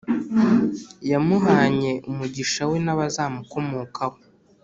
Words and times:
yamuhanye 1.11 1.91
umugisha 2.09 2.61
we 2.69 2.77
n’abazamukomokaho. 2.85 4.17